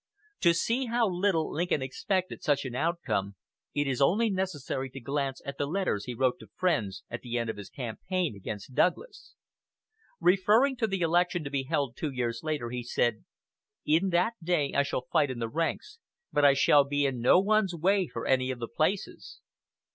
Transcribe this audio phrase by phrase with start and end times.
[0.39, 3.35] To see how little Lincoln expected such an outcome
[3.75, 7.37] it is only necessary to glance at the letters he wrote to friends at the
[7.37, 9.35] end of his campaign against Douglas.
[10.19, 13.25] Referring to the election to be held two years later, he said,
[13.85, 15.99] "In that day I shall fight in the ranks,
[16.33, 19.39] but I shall be in no one's way for any of the places."